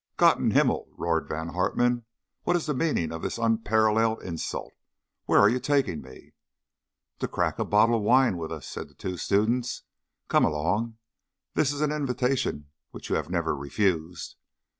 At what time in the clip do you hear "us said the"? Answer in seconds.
8.51-8.95